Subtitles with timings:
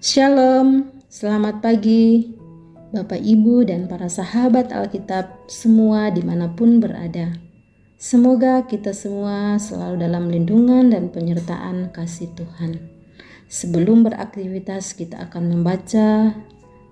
[0.00, 2.32] Shalom, selamat pagi
[2.88, 7.36] Bapak Ibu dan para sahabat Alkitab semua di mana pun berada.
[8.00, 12.80] Semoga kita semua selalu dalam lindungan dan penyertaan kasih Tuhan.
[13.52, 16.32] Sebelum beraktivitas kita akan membaca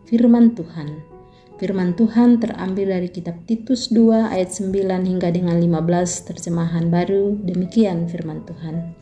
[0.05, 1.18] firman Tuhan.
[1.59, 7.35] Firman Tuhan terambil dari kitab Titus 2 ayat 9 hingga dengan 15 terjemahan baru.
[7.35, 8.95] Demikian firman Tuhan.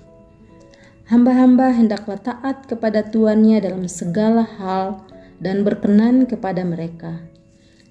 [1.12, 5.04] Hamba-hamba hendaklah taat kepada tuannya dalam segala hal
[5.36, 7.20] dan berkenan kepada mereka.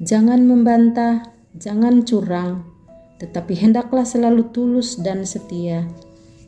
[0.02, 2.66] Jangan membantah, jangan curang,
[3.22, 5.86] tetapi hendaklah selalu tulus dan setia,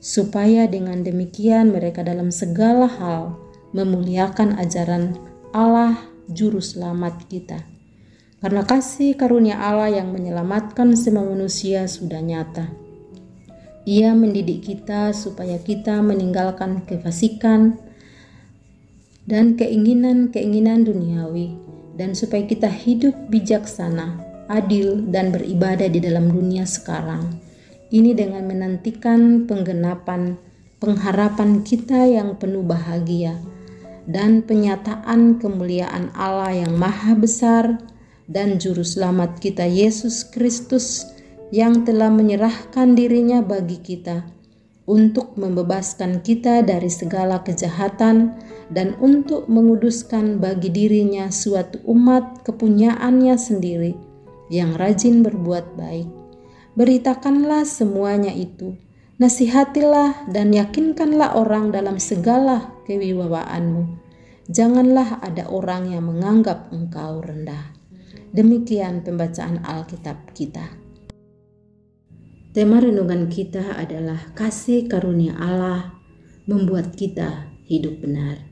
[0.02, 3.38] supaya dengan demikian mereka dalam segala hal
[3.78, 5.14] memuliakan ajaran
[5.54, 6.02] Allah
[6.34, 7.77] Juru Selamat kita.
[8.38, 12.88] Karena kasih karunia Allah yang menyelamatkan semua manusia sudah nyata
[13.88, 17.80] ia mendidik kita supaya kita meninggalkan kefasikan
[19.24, 21.56] dan keinginan-keinginan duniawi
[21.96, 24.20] dan supaya kita hidup bijaksana,
[24.52, 27.40] adil dan beribadah di dalam dunia sekarang.
[27.88, 30.36] Ini dengan menantikan penggenapan
[30.84, 33.40] pengharapan kita yang penuh bahagia
[34.04, 37.80] dan penyataan kemuliaan Allah yang maha besar
[38.28, 41.08] dan juru selamat kita Yesus Kristus
[41.56, 44.28] yang telah menyerahkan dirinya bagi kita
[44.88, 48.36] untuk membebaskan kita dari segala kejahatan
[48.72, 53.96] dan untuk menguduskan bagi dirinya suatu umat kepunyaannya sendiri
[54.52, 56.08] yang rajin berbuat baik.
[56.80, 58.80] Beritakanlah semuanya itu,
[59.20, 64.04] nasihatilah dan yakinkanlah orang dalam segala kewibawaanmu.
[64.48, 67.77] Janganlah ada orang yang menganggap engkau rendah.
[68.28, 70.68] Demikian pembacaan Alkitab kita.
[72.52, 75.96] Tema renungan kita adalah kasih karunia Allah
[76.44, 78.44] membuat kita hidup benar.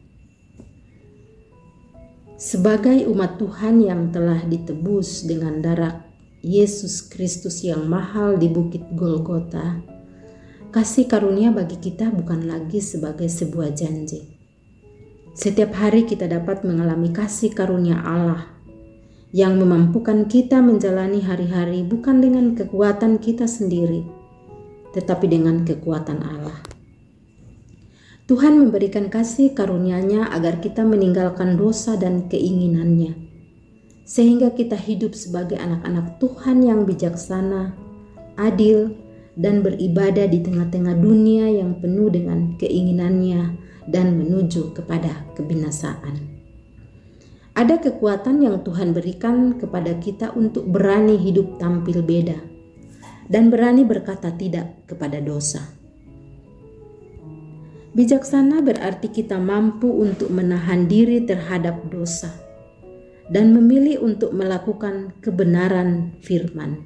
[2.40, 6.08] Sebagai umat Tuhan yang telah ditebus dengan darah
[6.40, 9.84] Yesus Kristus yang mahal di Bukit Golgota,
[10.72, 14.40] kasih karunia bagi kita bukan lagi sebagai sebuah janji.
[15.36, 18.55] Setiap hari kita dapat mengalami kasih karunia Allah
[19.36, 24.08] yang memampukan kita menjalani hari-hari bukan dengan kekuatan kita sendiri,
[24.96, 26.56] tetapi dengan kekuatan Allah.
[28.32, 33.12] Tuhan memberikan kasih karunia-Nya agar kita meninggalkan dosa dan keinginannya,
[34.08, 37.76] sehingga kita hidup sebagai anak-anak Tuhan yang bijaksana,
[38.40, 38.96] adil,
[39.36, 43.52] dan beribadah di tengah-tengah dunia yang penuh dengan keinginannya
[43.92, 46.35] dan menuju kepada kebinasaan.
[47.56, 52.36] Ada kekuatan yang Tuhan berikan kepada kita untuk berani hidup tampil beda
[53.32, 55.64] dan berani berkata tidak kepada dosa.
[57.96, 62.28] Bijaksana berarti kita mampu untuk menahan diri terhadap dosa
[63.32, 66.84] dan memilih untuk melakukan kebenaran firman.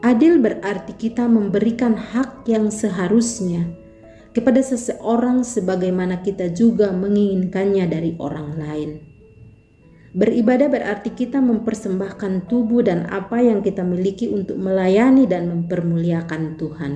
[0.00, 3.68] Adil berarti kita memberikan hak yang seharusnya
[4.30, 8.90] kepada seseorang sebagaimana kita juga menginginkannya dari orang lain.
[10.10, 16.92] Beribadah berarti kita mempersembahkan tubuh dan apa yang kita miliki untuk melayani dan mempermuliakan Tuhan.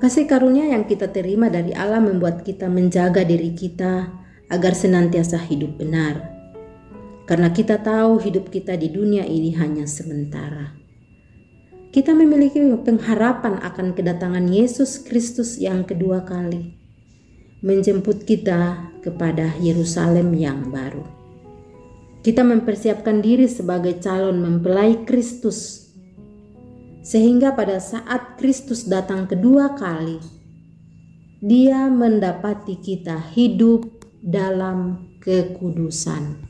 [0.00, 4.12] Kasih karunia yang kita terima dari Allah membuat kita menjaga diri kita
[4.48, 6.36] agar senantiasa hidup benar.
[7.28, 10.85] Karena kita tahu hidup kita di dunia ini hanya sementara
[11.96, 16.76] kita memiliki pengharapan akan kedatangan Yesus Kristus yang kedua kali,
[17.64, 21.00] menjemput kita kepada Yerusalem yang baru.
[22.20, 25.88] Kita mempersiapkan diri sebagai calon mempelai Kristus,
[27.00, 30.20] sehingga pada saat Kristus datang kedua kali,
[31.40, 36.44] Dia mendapati kita hidup dalam kekudusan.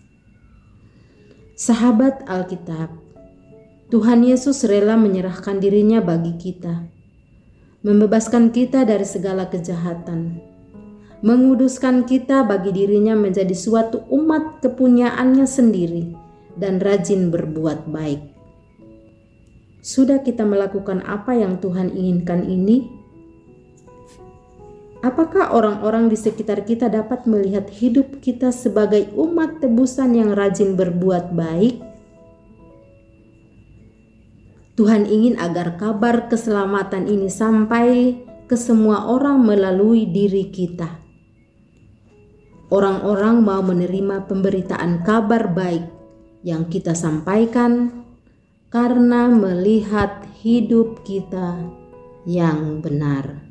[1.54, 3.05] Sahabat Alkitab,
[3.86, 6.90] Tuhan Yesus rela menyerahkan dirinya bagi kita,
[7.86, 10.42] membebaskan kita dari segala kejahatan,
[11.22, 16.18] menguduskan kita bagi dirinya menjadi suatu umat kepunyaannya sendiri
[16.58, 18.34] dan rajin berbuat baik.
[19.86, 22.90] Sudah kita melakukan apa yang Tuhan inginkan ini?
[25.06, 31.30] Apakah orang-orang di sekitar kita dapat melihat hidup kita sebagai umat tebusan yang rajin berbuat
[31.38, 31.85] baik?
[34.76, 41.00] Tuhan ingin agar kabar keselamatan ini sampai ke semua orang melalui diri kita.
[42.68, 45.86] Orang-orang mau menerima pemberitaan kabar baik
[46.44, 48.04] yang kita sampaikan
[48.68, 51.56] karena melihat hidup kita
[52.28, 53.48] yang benar.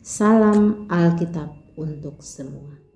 [0.00, 2.89] Salam Alkitab untuk semua.